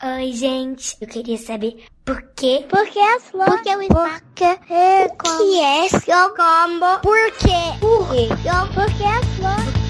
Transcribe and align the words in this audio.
Oi, 0.00 0.32
gente. 0.32 0.96
Eu 1.00 1.08
queria 1.08 1.36
saber 1.36 1.84
por 2.04 2.22
quê? 2.36 2.64
Por 2.70 2.86
que 2.86 3.00
as 3.00 3.24
flores? 3.24 3.52
Por 3.52 3.62
que 3.64 3.76
o 3.76 3.82
espaço? 3.82 4.22
Por 4.22 4.34
que 4.36 4.44
é 4.72 5.08
como? 5.08 5.38
que 5.38 5.60
é 5.60 5.88
seu 5.88 6.28
combo? 6.36 7.00
Por 7.02 7.32
quê? 7.32 7.78
Por 7.80 8.08
quê? 8.12 8.28
Por 8.74 8.86
que 8.96 9.02
as 9.02 9.26
flores? 9.34 9.88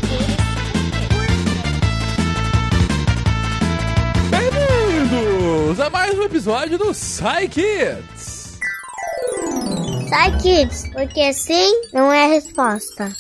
Bem-vindos 4.31 5.79
a 5.79 5.91
mais 5.91 6.19
um 6.19 6.23
episódio 6.23 6.79
do 6.79 6.91
Psy 6.95 7.47
Kids. 7.51 8.59
Sai, 10.09 10.39
kids, 10.39 10.91
porque 10.95 11.35
sim 11.35 11.83
não 11.93 12.11
é 12.11 12.29
resposta. 12.29 13.13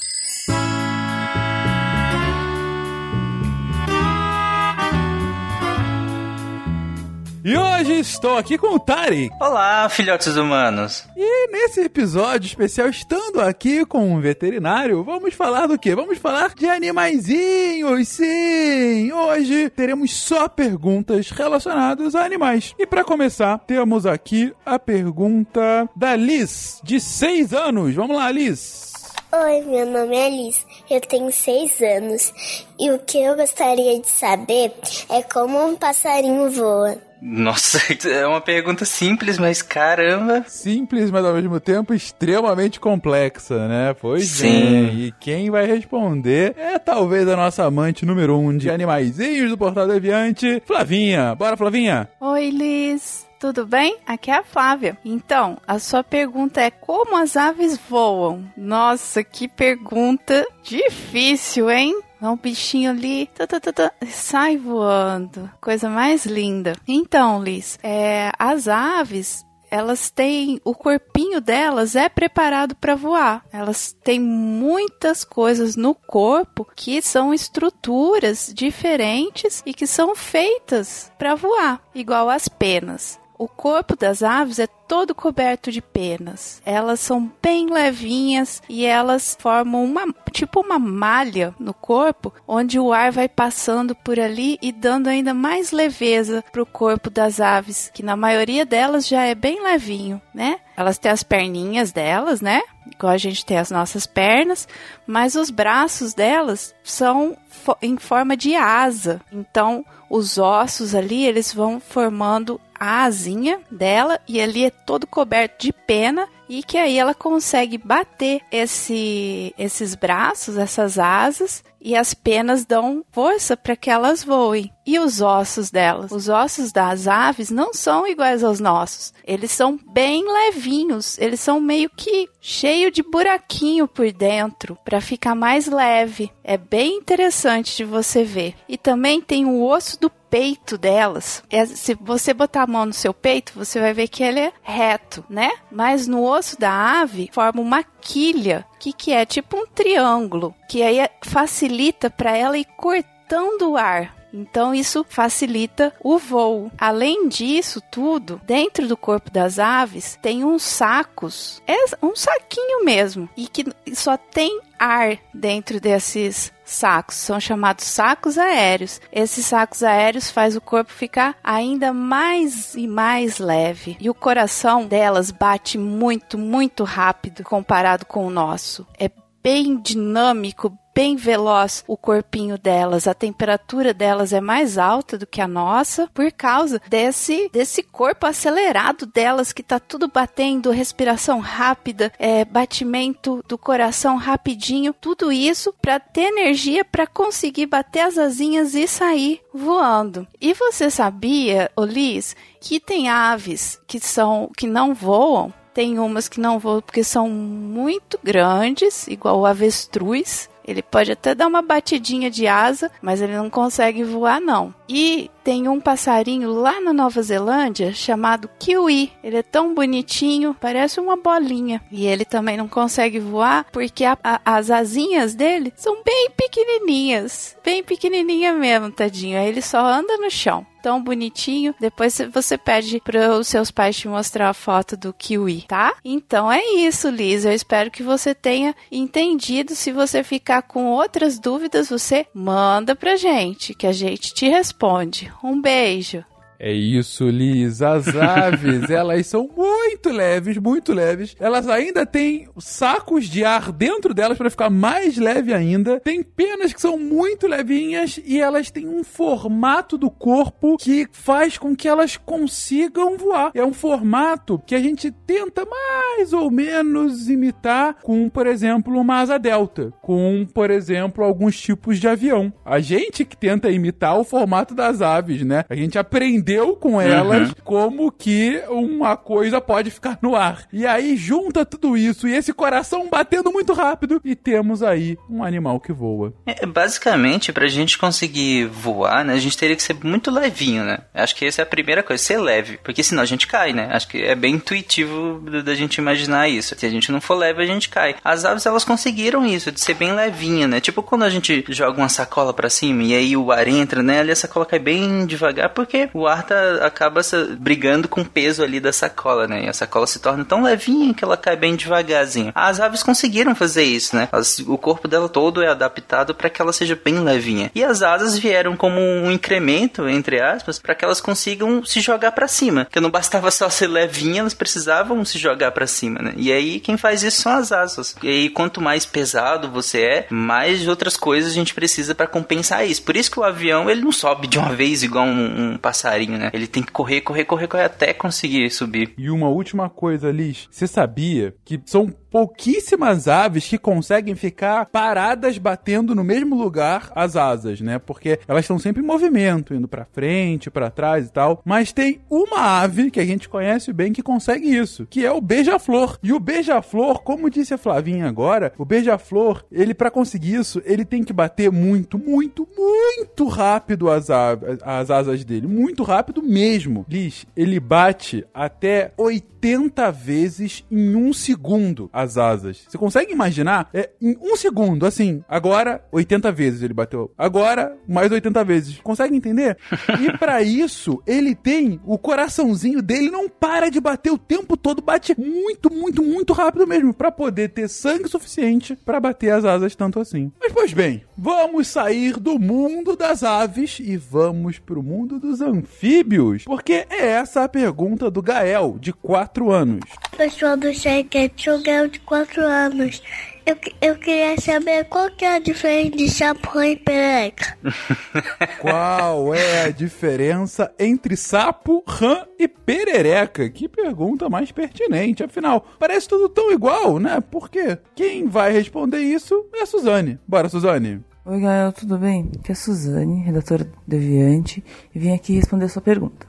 E 7.48 7.56
hoje 7.56 8.00
estou 8.00 8.36
aqui 8.36 8.58
com 8.58 8.74
o 8.74 8.78
Tari. 8.78 9.30
Olá, 9.40 9.88
filhotes 9.88 10.36
humanos. 10.36 11.08
E 11.16 11.50
nesse 11.50 11.80
episódio 11.80 12.46
especial, 12.46 12.90
estando 12.90 13.40
aqui 13.40 13.86
com 13.86 14.12
um 14.12 14.20
veterinário, 14.20 15.02
vamos 15.02 15.32
falar 15.32 15.66
do 15.66 15.78
quê? 15.78 15.94
Vamos 15.94 16.18
falar 16.18 16.54
de 16.54 16.68
animaizinhos, 16.68 18.06
sim! 18.06 19.10
Hoje 19.10 19.70
teremos 19.70 20.14
só 20.14 20.46
perguntas 20.46 21.30
relacionadas 21.30 22.14
a 22.14 22.22
animais. 22.22 22.74
E 22.78 22.86
para 22.86 23.02
começar, 23.02 23.56
temos 23.60 24.04
aqui 24.04 24.52
a 24.66 24.78
pergunta 24.78 25.88
da 25.96 26.14
Liz, 26.14 26.82
de 26.84 27.00
6 27.00 27.54
anos. 27.54 27.94
Vamos 27.94 28.14
lá, 28.14 28.30
Liz. 28.30 28.92
Oi, 29.32 29.62
meu 29.62 29.86
nome 29.86 30.16
é 30.16 30.26
Alice, 30.26 30.64
eu 30.90 31.00
tenho 31.02 31.30
seis 31.30 31.82
anos 31.82 32.32
e 32.80 32.90
o 32.90 32.98
que 32.98 33.18
eu 33.22 33.36
gostaria 33.36 34.00
de 34.00 34.08
saber 34.08 34.72
é 35.10 35.22
como 35.22 35.66
um 35.66 35.76
passarinho 35.76 36.50
voa. 36.50 37.07
Nossa, 37.20 37.78
é 38.08 38.26
uma 38.26 38.40
pergunta 38.40 38.84
simples, 38.84 39.38
mas 39.38 39.62
caramba. 39.62 40.44
Simples, 40.46 41.10
mas 41.10 41.24
ao 41.24 41.34
mesmo 41.34 41.58
tempo 41.60 41.92
extremamente 41.94 42.78
complexa, 42.80 43.68
né? 43.68 43.94
Pois 44.00 44.28
Sim. 44.28 44.60
bem. 44.60 45.00
E 45.00 45.12
quem 45.20 45.50
vai 45.50 45.66
responder 45.66 46.54
é 46.56 46.78
talvez 46.78 47.28
a 47.28 47.36
nossa 47.36 47.64
amante 47.64 48.06
número 48.06 48.38
um 48.38 48.56
de 48.56 48.70
animaizinhos 48.70 49.50
do 49.50 49.58
Portal 49.58 49.86
Deviante, 49.86 50.62
Flavinha. 50.66 51.34
Bora, 51.34 51.56
Flavinha? 51.56 52.08
Oi, 52.20 52.50
Liz. 52.50 53.26
Tudo 53.38 53.64
bem? 53.64 53.98
Aqui 54.04 54.32
é 54.32 54.38
a 54.38 54.42
Flávia. 54.42 54.98
Então, 55.04 55.58
a 55.66 55.78
sua 55.78 56.02
pergunta 56.02 56.60
é 56.60 56.72
como 56.72 57.16
as 57.16 57.36
aves 57.36 57.78
voam? 57.88 58.44
Nossa, 58.56 59.22
que 59.22 59.46
pergunta 59.46 60.44
difícil, 60.64 61.70
hein? 61.70 61.94
É 62.20 62.28
um 62.28 62.36
bichinho 62.36 62.90
ali, 62.90 63.26
tá, 63.34 63.46
tá, 63.46 63.60
tá, 63.60 63.92
sai 64.08 64.56
voando. 64.56 65.50
Coisa 65.60 65.88
mais 65.88 66.26
linda. 66.26 66.74
Então, 66.86 67.42
Liz, 67.42 67.78
é, 67.82 68.30
as 68.38 68.66
aves 68.66 69.46
elas 69.70 70.10
têm 70.10 70.60
o 70.64 70.74
corpinho 70.74 71.40
delas 71.40 71.94
é 71.94 72.08
preparado 72.08 72.74
para 72.74 72.94
voar. 72.94 73.44
Elas 73.52 73.92
têm 74.04 74.18
muitas 74.18 75.24
coisas 75.24 75.76
no 75.76 75.94
corpo 75.94 76.66
que 76.74 77.02
são 77.02 77.34
estruturas 77.34 78.50
diferentes 78.54 79.62
e 79.66 79.74
que 79.74 79.86
são 79.86 80.16
feitas 80.16 81.12
para 81.18 81.34
voar, 81.34 81.82
igual 81.94 82.30
as 82.30 82.48
penas. 82.48 83.20
O 83.38 83.46
corpo 83.46 83.94
das 83.94 84.20
aves 84.20 84.58
é 84.58 84.66
todo 84.66 85.14
coberto 85.14 85.70
de 85.70 85.80
penas. 85.80 86.60
Elas 86.66 86.98
são 86.98 87.30
bem 87.40 87.70
levinhas 87.70 88.60
e 88.68 88.84
elas 88.84 89.36
formam 89.38 89.84
uma 89.84 90.12
tipo 90.32 90.60
uma 90.60 90.78
malha 90.78 91.54
no 91.58 91.72
corpo, 91.72 92.32
onde 92.48 92.80
o 92.80 92.92
ar 92.92 93.12
vai 93.12 93.28
passando 93.28 93.94
por 93.94 94.18
ali 94.18 94.58
e 94.60 94.72
dando 94.72 95.06
ainda 95.06 95.32
mais 95.32 95.70
leveza 95.70 96.42
para 96.50 96.62
o 96.62 96.66
corpo 96.66 97.10
das 97.10 97.40
aves, 97.40 97.90
que 97.94 98.02
na 98.02 98.16
maioria 98.16 98.66
delas 98.66 99.06
já 99.06 99.22
é 99.22 99.36
bem 99.36 99.62
levinho, 99.62 100.20
né? 100.34 100.58
Elas 100.76 100.98
têm 100.98 101.12
as 101.12 101.22
perninhas 101.22 101.92
delas, 101.92 102.40
né? 102.40 102.62
Igual 102.92 103.12
a 103.12 103.18
gente 103.18 103.44
tem 103.44 103.58
as 103.58 103.70
nossas 103.70 104.06
pernas, 104.06 104.66
mas 105.06 105.36
os 105.36 105.50
braços 105.50 106.14
delas 106.14 106.74
são 106.82 107.36
fo 107.48 107.76
em 107.82 107.96
forma 107.96 108.36
de 108.36 108.56
asa. 108.56 109.20
Então, 109.32 109.84
os 110.08 110.38
ossos 110.38 110.94
ali, 110.94 111.26
eles 111.26 111.52
vão 111.52 111.80
formando 111.80 112.60
a 112.78 113.04
asinha 113.04 113.60
dela 113.70 114.20
e 114.26 114.40
ali 114.40 114.64
é 114.64 114.70
todo 114.70 115.06
coberto 115.06 115.62
de 115.62 115.72
pena 115.72 116.28
e 116.48 116.62
que 116.62 116.78
aí 116.78 116.98
ela 116.98 117.14
consegue 117.14 117.76
bater 117.76 118.40
esse, 118.50 119.54
esses 119.58 119.94
braços, 119.94 120.56
essas 120.56 120.98
asas 120.98 121.62
e 121.80 121.94
as 121.94 122.12
penas 122.14 122.64
dão 122.64 123.04
força 123.12 123.56
para 123.56 123.76
que 123.76 123.90
elas 123.90 124.24
voem. 124.24 124.72
E 124.84 124.98
os 124.98 125.20
ossos 125.20 125.70
delas? 125.70 126.10
Os 126.10 126.28
ossos 126.28 126.72
das 126.72 127.06
aves 127.06 127.50
não 127.50 127.72
são 127.74 128.06
iguais 128.06 128.42
aos 128.42 128.58
nossos. 128.58 129.12
Eles 129.24 129.52
são 129.52 129.78
bem 129.92 130.24
levinhos, 130.26 131.18
eles 131.18 131.40
são 131.40 131.60
meio 131.60 131.90
que 131.90 132.28
cheio 132.40 132.90
de 132.90 133.02
buraquinho 133.02 133.86
por 133.86 134.10
dentro 134.10 134.78
para 134.84 135.00
ficar 135.00 135.34
mais 135.34 135.66
leve. 135.66 136.32
É 136.42 136.56
bem 136.56 136.96
interessante 136.96 137.76
de 137.76 137.84
você 137.84 138.24
ver. 138.24 138.54
E 138.68 138.78
também 138.78 139.20
tem 139.20 139.44
o 139.44 139.62
osso 139.62 140.00
do 140.00 140.10
peito 140.30 140.76
delas. 140.78 141.42
É, 141.50 141.64
se 141.66 141.94
você 141.94 142.32
botar 142.32 142.62
a 142.62 142.66
mão 142.66 142.86
no 142.86 142.92
seu 142.92 143.14
peito, 143.14 143.52
você 143.54 143.80
vai 143.80 143.92
ver 143.92 144.08
que 144.08 144.22
ele 144.22 144.40
é 144.40 144.52
reto, 144.62 145.24
né? 145.28 145.50
Mas 145.70 146.06
no 146.06 146.24
osso 146.24 146.58
da 146.58 147.00
ave 147.00 147.30
forma 147.32 147.60
uma 147.60 147.82
quilha, 147.82 148.64
que 148.78 148.92
que 148.92 149.12
é 149.12 149.24
tipo 149.24 149.56
um 149.56 149.66
triângulo, 149.66 150.54
que 150.68 150.82
aí 150.82 151.08
facilita 151.22 152.10
para 152.10 152.36
ela 152.36 152.58
ir 152.58 152.66
cortando 152.76 153.70
o 153.70 153.76
ar. 153.76 154.17
Então 154.32 154.74
isso 154.74 155.04
facilita 155.08 155.92
o 156.02 156.18
voo. 156.18 156.70
Além 156.78 157.28
disso 157.28 157.80
tudo, 157.90 158.40
dentro 158.44 158.86
do 158.86 158.96
corpo 158.96 159.30
das 159.30 159.58
aves 159.58 160.18
tem 160.20 160.44
uns 160.44 160.62
sacos, 160.62 161.62
é 161.66 161.76
um 162.02 162.14
saquinho 162.14 162.84
mesmo, 162.84 163.28
e 163.36 163.46
que 163.46 163.64
só 163.94 164.16
tem 164.16 164.60
ar 164.78 165.18
dentro 165.34 165.80
desses 165.80 166.52
sacos, 166.64 167.16
são 167.16 167.40
chamados 167.40 167.84
sacos 167.84 168.38
aéreos. 168.38 169.00
Esses 169.10 169.46
sacos 169.46 169.82
aéreos 169.82 170.30
faz 170.30 170.54
o 170.54 170.60
corpo 170.60 170.92
ficar 170.92 171.36
ainda 171.42 171.92
mais 171.92 172.74
e 172.74 172.86
mais 172.86 173.38
leve. 173.38 173.96
E 174.00 174.08
o 174.08 174.14
coração 174.14 174.86
delas 174.86 175.30
bate 175.30 175.78
muito, 175.78 176.38
muito 176.38 176.84
rápido 176.84 177.42
comparado 177.42 178.06
com 178.06 178.26
o 178.26 178.30
nosso. 178.30 178.86
É 178.98 179.10
bem 179.42 179.80
dinâmico, 179.80 180.76
bem 180.98 181.14
veloz 181.14 181.84
o 181.86 181.96
corpinho 181.96 182.58
delas, 182.58 183.06
a 183.06 183.14
temperatura 183.14 183.94
delas 183.94 184.32
é 184.32 184.40
mais 184.40 184.76
alta 184.76 185.16
do 185.16 185.28
que 185.28 185.40
a 185.40 185.46
nossa 185.46 186.10
por 186.12 186.32
causa 186.32 186.82
desse 186.88 187.48
desse 187.52 187.84
corpo 187.84 188.26
acelerado 188.26 189.06
delas 189.06 189.52
que 189.52 189.62
tá 189.62 189.78
tudo 189.78 190.08
batendo, 190.08 190.72
respiração 190.72 191.38
rápida, 191.38 192.12
é, 192.18 192.44
batimento 192.44 193.44
do 193.46 193.56
coração 193.56 194.16
rapidinho, 194.16 194.92
tudo 194.92 195.30
isso 195.30 195.72
para 195.80 196.00
ter 196.00 196.32
energia 196.36 196.84
para 196.84 197.06
conseguir 197.06 197.66
bater 197.66 198.00
as 198.00 198.18
asinhas 198.18 198.74
e 198.74 198.88
sair 198.88 199.40
voando. 199.54 200.26
E 200.40 200.52
você 200.52 200.90
sabia, 200.90 201.70
Olis, 201.76 202.34
que 202.60 202.80
tem 202.80 203.08
aves 203.08 203.80
que 203.86 204.00
são 204.00 204.50
que 204.56 204.66
não 204.66 204.94
voam? 204.94 205.54
Tem 205.72 206.00
umas 206.00 206.26
que 206.26 206.40
não 206.40 206.58
voam 206.58 206.82
porque 206.82 207.04
são 207.04 207.28
muito 207.30 208.18
grandes, 208.20 209.06
igual 209.06 209.38
o 209.38 209.46
avestruz. 209.46 210.48
Ele 210.68 210.82
pode 210.82 211.10
até 211.10 211.34
dar 211.34 211.46
uma 211.46 211.62
batidinha 211.62 212.30
de 212.30 212.46
asa, 212.46 212.90
mas 213.00 213.22
ele 213.22 213.34
não 213.34 213.48
consegue 213.48 214.04
voar, 214.04 214.38
não. 214.38 214.74
E 214.86 215.30
tem 215.48 215.66
um 215.66 215.80
passarinho 215.80 216.52
lá 216.52 216.78
na 216.78 216.92
Nova 216.92 217.22
Zelândia 217.22 217.94
chamado 217.94 218.50
kiwi. 218.58 219.10
Ele 219.24 219.38
é 219.38 219.42
tão 219.42 219.72
bonitinho, 219.72 220.54
parece 220.60 221.00
uma 221.00 221.16
bolinha. 221.16 221.80
E 221.90 222.06
ele 222.06 222.26
também 222.26 222.58
não 222.58 222.68
consegue 222.68 223.18
voar 223.18 223.64
porque 223.72 224.04
a, 224.04 224.18
a, 224.22 224.40
as 224.44 224.70
asinhas 224.70 225.34
dele 225.34 225.72
são 225.74 226.02
bem 226.04 226.28
pequenininhas. 226.36 227.56
Bem 227.64 227.82
pequenininha 227.82 228.52
mesmo, 228.52 228.90
tadinho. 228.90 229.38
Aí 229.38 229.48
ele 229.48 229.62
só 229.62 229.78
anda 229.78 230.18
no 230.18 230.30
chão 230.30 230.66
tão 230.82 231.02
bonitinho. 231.02 231.74
Depois 231.78 232.18
você 232.32 232.56
pede 232.56 233.00
para 233.00 233.36
os 233.36 233.48
seus 233.48 233.70
pais 233.70 233.96
te 233.96 234.08
mostrar 234.08 234.48
a 234.48 234.54
foto 234.54 234.96
do 234.96 235.12
kiwi, 235.12 235.62
tá? 235.68 235.94
Então 236.04 236.50
é 236.50 236.64
isso, 236.76 237.08
Liz. 237.08 237.44
Eu 237.44 237.52
espero 237.52 237.90
que 237.90 238.02
você 238.02 238.34
tenha 238.34 238.74
entendido. 238.90 239.74
Se 239.74 239.92
você 239.92 240.22
ficar 240.22 240.62
com 240.62 240.86
outras 240.86 241.38
dúvidas, 241.38 241.88
você 241.90 242.26
manda 242.32 242.96
pra 242.96 243.16
gente, 243.16 243.74
que 243.74 243.86
a 243.86 243.92
gente 243.92 244.32
te 244.32 244.48
responde. 244.48 245.30
Um 245.42 245.60
beijo. 245.60 246.24
É 246.58 246.72
isso, 246.72 247.28
Liz. 247.28 247.80
As 247.82 248.08
aves, 248.08 248.90
elas 248.90 249.26
são 249.26 249.48
muito 249.56 250.10
leves, 250.10 250.58
muito 250.58 250.92
leves. 250.92 251.36
Elas 251.38 251.68
ainda 251.68 252.04
têm 252.04 252.48
sacos 252.58 253.26
de 253.26 253.44
ar 253.44 253.70
dentro 253.70 254.12
delas 254.12 254.36
para 254.36 254.50
ficar 254.50 254.68
mais 254.68 255.16
leve 255.16 255.54
ainda. 255.54 256.00
Tem 256.00 256.22
penas 256.22 256.72
que 256.72 256.80
são 256.80 256.98
muito 256.98 257.46
levinhas 257.46 258.20
e 258.24 258.40
elas 258.40 258.70
têm 258.70 258.88
um 258.88 259.04
formato 259.04 259.96
do 259.96 260.10
corpo 260.10 260.76
que 260.78 261.06
faz 261.12 261.56
com 261.56 261.76
que 261.76 261.86
elas 261.86 262.16
consigam 262.16 263.16
voar. 263.16 263.52
É 263.54 263.64
um 263.64 263.72
formato 263.72 264.60
que 264.66 264.74
a 264.74 264.80
gente 264.80 265.10
tenta 265.10 265.64
mais 265.64 266.32
ou 266.32 266.50
menos 266.50 267.28
imitar 267.28 267.94
com, 268.02 268.28
por 268.28 268.46
exemplo, 268.46 268.98
uma 268.98 269.20
asa 269.20 269.38
delta, 269.38 269.92
com, 270.02 270.46
por 270.52 270.70
exemplo, 270.70 271.22
alguns 271.22 271.60
tipos 271.60 271.98
de 271.98 272.08
avião. 272.08 272.52
A 272.64 272.80
gente 272.80 273.24
que 273.24 273.36
tenta 273.36 273.70
imitar 273.70 274.18
o 274.18 274.24
formato 274.24 274.74
das 274.74 275.00
aves, 275.00 275.42
né? 275.42 275.64
A 275.68 275.74
gente 275.76 275.98
aprendeu 276.48 276.76
com 276.76 277.00
elas 277.00 277.48
uhum. 277.48 277.54
como 277.62 278.12
que 278.12 278.62
uma 278.68 279.16
coisa 279.16 279.60
pode 279.60 279.90
ficar 279.90 280.18
no 280.22 280.34
ar. 280.34 280.66
E 280.72 280.86
aí 280.86 281.16
junta 281.16 281.64
tudo 281.64 281.96
isso 281.96 282.26
e 282.26 282.34
esse 282.34 282.52
coração 282.52 283.08
batendo 283.08 283.52
muito 283.52 283.72
rápido 283.72 284.20
e 284.24 284.34
temos 284.34 284.82
aí 284.82 285.18
um 285.28 285.44
animal 285.44 285.78
que 285.78 285.92
voa. 285.92 286.32
É, 286.46 286.64
basicamente, 286.64 287.52
pra 287.52 287.66
gente 287.68 287.98
conseguir 287.98 288.66
voar, 288.66 289.24
né, 289.24 289.34
a 289.34 289.38
gente 289.38 289.58
teria 289.58 289.76
que 289.76 289.82
ser 289.82 289.96
muito 290.02 290.30
levinho, 290.30 290.84
né? 290.84 291.00
Acho 291.12 291.34
que 291.34 291.44
essa 291.44 291.62
é 291.62 291.64
a 291.64 291.66
primeira 291.66 292.02
coisa, 292.02 292.22
ser 292.22 292.38
leve, 292.38 292.78
porque 292.82 293.02
senão 293.02 293.22
a 293.22 293.26
gente 293.26 293.46
cai, 293.46 293.72
né? 293.72 293.88
Acho 293.92 294.08
que 294.08 294.22
é 294.22 294.34
bem 294.34 294.54
intuitivo 294.54 295.42
da 295.62 295.74
gente 295.74 295.96
imaginar 295.96 296.48
isso. 296.48 296.74
Se 296.78 296.86
a 296.86 296.90
gente 296.90 297.12
não 297.12 297.20
for 297.20 297.34
leve, 297.34 297.62
a 297.62 297.66
gente 297.66 297.88
cai. 297.88 298.14
As 298.24 298.44
aves, 298.44 298.64
elas 298.64 298.84
conseguiram 298.84 299.44
isso, 299.44 299.70
de 299.70 299.80
ser 299.80 299.94
bem 299.94 300.12
levinha, 300.12 300.66
né? 300.66 300.80
Tipo 300.80 301.02
quando 301.02 301.24
a 301.24 301.30
gente 301.30 301.64
joga 301.68 301.98
uma 301.98 302.08
sacola 302.08 302.54
para 302.54 302.70
cima 302.70 303.02
e 303.02 303.14
aí 303.14 303.36
o 303.36 303.50
ar 303.52 303.68
entra, 303.68 304.02
né? 304.02 304.20
Ali 304.20 304.30
a 304.30 304.36
sacola 304.36 304.64
cai 304.64 304.78
bem 304.78 305.26
devagar, 305.26 305.70
porque 305.70 306.08
o 306.14 306.26
ar 306.26 306.37
tá, 306.42 306.86
acaba 306.86 307.20
brigando 307.58 308.08
com 308.08 308.22
o 308.22 308.24
peso 308.24 308.62
ali 308.62 308.80
da 308.80 308.92
sacola, 308.92 309.46
né? 309.46 309.64
E 309.64 309.68
a 309.68 309.72
sacola 309.72 310.06
se 310.06 310.18
torna 310.18 310.44
tão 310.44 310.62
levinha 310.62 311.14
que 311.14 311.24
ela 311.24 311.36
cai 311.36 311.56
bem 311.56 311.76
devagarzinho. 311.76 312.52
As 312.54 312.80
aves 312.80 313.02
conseguiram 313.02 313.54
fazer 313.54 313.84
isso, 313.84 314.14
né? 314.16 314.28
As, 314.32 314.58
o 314.60 314.78
corpo 314.78 315.08
dela 315.08 315.28
todo 315.28 315.62
é 315.62 315.68
adaptado 315.68 316.34
para 316.34 316.50
que 316.50 316.60
ela 316.60 316.72
seja 316.72 316.98
bem 317.02 317.20
levinha. 317.20 317.70
E 317.74 317.82
as 317.82 318.02
asas 318.02 318.38
vieram 318.38 318.76
como 318.76 319.00
um 319.00 319.30
incremento, 319.30 320.08
entre 320.08 320.40
aspas, 320.40 320.78
para 320.78 320.94
que 320.94 321.04
elas 321.04 321.20
consigam 321.20 321.84
se 321.84 322.00
jogar 322.00 322.32
para 322.32 322.48
cima. 322.48 322.86
Que 322.90 323.00
não 323.00 323.10
bastava 323.10 323.50
só 323.50 323.68
ser 323.68 323.86
levinha, 323.86 324.40
elas 324.40 324.54
precisavam 324.54 325.24
se 325.24 325.38
jogar 325.38 325.72
para 325.72 325.86
cima, 325.86 326.20
né? 326.20 326.32
E 326.36 326.52
aí 326.52 326.80
quem 326.80 326.96
faz 326.96 327.22
isso 327.22 327.42
são 327.42 327.52
as 327.52 327.72
asas. 327.72 328.14
E 328.22 328.28
aí 328.28 328.50
quanto 328.50 328.80
mais 328.80 329.04
pesado 329.04 329.70
você 329.70 330.00
é, 330.02 330.26
mais 330.30 330.86
outras 330.86 331.16
coisas 331.16 331.52
a 331.52 331.54
gente 331.54 331.74
precisa 331.74 332.14
para 332.14 332.26
compensar 332.26 332.86
isso. 332.86 333.02
Por 333.02 333.16
isso 333.16 333.30
que 333.30 333.40
o 333.40 333.44
avião 333.44 333.88
ele 333.88 334.02
não 334.02 334.12
sobe 334.12 334.46
de 334.46 334.58
uma 334.58 334.74
vez 334.74 335.02
igual 335.02 335.24
um, 335.24 335.72
um 335.72 335.78
passarinho, 335.78 336.27
né? 336.36 336.50
Ele 336.52 336.66
tem 336.66 336.82
que 336.82 336.92
correr, 336.92 337.20
correr, 337.20 337.44
correr, 337.44 337.68
correr 337.68 337.84
até 337.84 338.12
conseguir 338.12 338.70
subir. 338.70 339.14
E 339.16 339.30
uma 339.30 339.48
última 339.48 339.88
coisa, 339.88 340.30
Liz, 340.30 340.68
você 340.70 340.86
sabia 340.86 341.54
que 341.64 341.80
são 341.86 342.12
pouquíssimas 342.30 343.28
aves 343.28 343.66
que 343.66 343.78
conseguem 343.78 344.34
ficar 344.34 344.86
paradas 344.86 345.58
batendo 345.58 346.14
no 346.14 346.24
mesmo 346.24 346.56
lugar 346.56 347.10
as 347.14 347.36
asas, 347.36 347.80
né? 347.80 347.98
Porque 347.98 348.38
elas 348.46 348.64
estão 348.64 348.78
sempre 348.78 349.02
em 349.02 349.06
movimento, 349.06 349.74
indo 349.74 349.88
para 349.88 350.04
frente, 350.04 350.70
para 350.70 350.90
trás 350.90 351.26
e 351.26 351.32
tal. 351.32 351.62
Mas 351.64 351.92
tem 351.92 352.20
uma 352.30 352.80
ave 352.80 353.10
que 353.10 353.20
a 353.20 353.24
gente 353.24 353.48
conhece 353.48 353.92
bem 353.92 354.12
que 354.12 354.22
consegue 354.22 354.74
isso, 354.74 355.06
que 355.08 355.24
é 355.24 355.32
o 355.32 355.40
beija-flor. 355.40 356.18
E 356.22 356.32
o 356.32 356.40
beija-flor, 356.40 357.22
como 357.22 357.50
disse 357.50 357.74
a 357.74 357.78
Flavinha 357.78 358.28
agora, 358.28 358.72
o 358.78 358.84
beija-flor, 358.84 359.64
ele 359.70 359.94
para 359.94 360.10
conseguir 360.10 360.56
isso, 360.56 360.82
ele 360.84 361.04
tem 361.04 361.22
que 361.22 361.32
bater 361.32 361.70
muito, 361.70 362.18
muito, 362.18 362.68
muito 362.76 363.46
rápido 363.46 364.10
as, 364.10 364.28
as 364.30 365.10
asas 365.10 365.44
dele, 365.44 365.66
muito 365.66 366.02
rápido 366.02 366.42
mesmo. 366.42 367.04
Liz, 367.08 367.46
ele 367.56 367.80
bate 367.80 368.44
até 368.52 369.12
80 369.16 370.10
vezes 370.12 370.84
em 370.90 371.14
um 371.14 371.32
segundo 371.32 372.10
as 372.18 372.36
asas. 372.36 372.84
Você 372.88 372.98
consegue 372.98 373.32
imaginar? 373.32 373.88
É 373.94 374.10
em 374.20 374.36
um 374.40 374.56
segundo, 374.56 375.06
assim. 375.06 375.42
Agora, 375.48 376.04
80 376.10 376.50
vezes 376.50 376.82
ele 376.82 376.92
bateu. 376.92 377.32
Agora, 377.38 377.96
mais 378.08 378.32
80 378.32 378.64
vezes. 378.64 378.98
Consegue 378.98 379.36
entender? 379.36 379.78
e 380.20 380.36
para 380.36 380.60
isso, 380.60 381.22
ele 381.26 381.54
tem 381.54 382.00
o 382.04 382.18
coraçãozinho 382.18 383.00
dele 383.00 383.30
não 383.30 383.48
para 383.48 383.88
de 383.88 384.00
bater 384.00 384.32
o 384.32 384.38
tempo 384.38 384.76
todo, 384.76 385.00
bate 385.00 385.38
muito, 385.38 385.92
muito, 385.92 386.22
muito 386.22 386.52
rápido 386.52 386.86
mesmo, 386.86 387.14
para 387.14 387.30
poder 387.30 387.68
ter 387.68 387.88
sangue 387.88 388.28
suficiente 388.28 388.96
para 388.96 389.20
bater 389.20 389.52
as 389.52 389.64
asas 389.64 389.94
tanto 389.94 390.18
assim. 390.18 390.50
Mas 390.60 390.72
pois 390.72 390.92
bem, 390.92 391.22
vamos 391.36 391.88
sair 391.88 392.38
do 392.38 392.58
mundo 392.58 393.16
das 393.16 393.42
aves 393.44 393.98
e 394.00 394.16
vamos 394.16 394.78
pro 394.78 395.02
mundo 395.02 395.38
dos 395.38 395.60
anfíbios, 395.60 396.64
porque 396.64 397.06
é 397.08 397.28
essa 397.28 397.64
a 397.64 397.68
pergunta 397.68 398.30
do 398.30 398.42
Gael, 398.42 398.96
de 399.00 399.12
4 399.12 399.70
anos. 399.70 400.00
Pessoal 400.36 400.76
do 400.76 400.92
Chequete, 400.92 401.70
o 401.70 401.82
Gael 401.82 402.07
de 402.08 402.20
4 402.20 402.62
anos. 402.62 403.22
Eu, 403.66 403.76
eu 404.00 404.16
queria 404.16 404.58
saber 404.58 405.04
qual 405.04 405.30
que 405.30 405.44
é 405.44 405.56
a 405.56 405.58
diferença 405.58 406.16
de 406.16 406.30
sapo 406.30 406.80
e 406.80 406.96
perereca. 406.96 407.76
qual 408.80 409.54
é 409.54 409.84
a 409.84 409.90
diferença 409.90 410.90
entre 410.98 411.36
sapo, 411.36 412.02
rã 412.08 412.46
e 412.58 412.66
perereca? 412.66 413.68
Que 413.68 413.86
pergunta 413.86 414.48
mais 414.48 414.72
pertinente. 414.72 415.44
Afinal, 415.44 415.84
parece 415.98 416.26
tudo 416.26 416.48
tão 416.48 416.72
igual, 416.72 417.18
né? 417.18 417.42
Por 417.42 417.68
quê? 417.68 417.98
Quem 418.14 418.46
vai 418.46 418.72
responder 418.72 419.20
isso 419.20 419.66
é 419.74 419.82
a 419.82 419.86
Suzane. 419.86 420.38
Bora, 420.48 420.70
Suzane. 420.70 421.22
Oi, 421.44 421.60
Gael, 421.60 421.92
tudo 421.92 422.16
bem? 422.16 422.50
Aqui 422.58 422.70
é 422.70 422.72
a 422.72 422.76
Suzane, 422.76 423.42
redatora 423.42 423.90
Deviante, 424.06 424.82
e 425.14 425.18
vim 425.18 425.34
aqui 425.34 425.54
responder 425.54 425.84
a 425.84 425.88
sua 425.88 426.02
pergunta. 426.02 426.46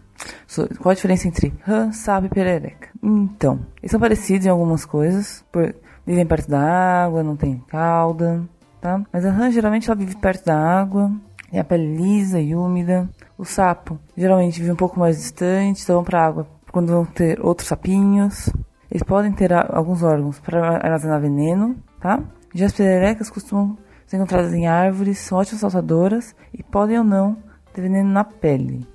Qual 0.80 0.92
a 0.92 0.95
diferença 0.95 1.27
entre 1.27 1.54
rã, 1.63 1.92
sapo 1.92 2.27
e 2.27 2.30
perereca? 2.30 2.89
Então, 3.01 3.60
eles 3.81 3.92
são 3.92 4.00
parecidos 4.00 4.45
em 4.45 4.50
algumas 4.50 4.86
coisas, 4.86 5.45
por 5.51 5.74
vivem 6.06 6.25
perto 6.25 6.50
da 6.50 6.60
água, 7.06 7.24
não 7.24 7.36
tem 7.36 7.60
cauda, 7.68 8.44
tá? 8.81 9.01
Mas 9.13 9.25
a 9.25 9.31
rã 9.31 9.51
geralmente 9.51 9.89
ela 9.89 10.00
vive 10.00 10.16
perto 10.16 10.45
da 10.45 10.57
água, 10.57 11.12
tem 11.50 11.60
a 11.60 11.63
pele 11.63 11.95
lisa 11.95 12.39
e 12.39 12.56
úmida. 12.56 13.10
O 13.38 13.45
sapo 13.45 14.00
geralmente 14.18 14.60
vive 14.60 14.71
um 14.71 14.75
pouco 14.75 15.00
mais 15.00 15.18
distante, 15.18 15.83
então 15.83 15.95
vão 15.95 16.04
para 16.04 16.25
água 16.25 16.48
quando 16.71 16.92
vão 16.92 17.06
ter 17.06 17.39
outros 17.44 17.68
sapinhos. 17.68 18.50
Eles 18.89 19.04
podem 19.04 19.31
ter 19.31 19.54
alguns 19.54 20.01
órgãos 20.01 20.39
para 20.39 20.77
armazenar 20.77 21.21
veneno, 21.21 21.75
tá? 22.00 22.21
Já 22.54 22.66
as 22.66 22.74
pererecas 22.74 23.30
costumam 23.30 23.77
ser 24.07 24.18
encontradas 24.18 24.54
em 24.54 24.68
árvores, 24.68 25.19
são 25.19 25.38
ótimas 25.38 25.62
saltadoras 25.62 26.36
e 26.51 26.63
podem 26.63 26.98
ou 26.98 27.04
não 27.04 27.38
ter 27.71 27.81
veneno 27.81 28.10
na 28.10 28.24
pele, 28.24 28.88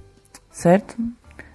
certo? 0.54 0.96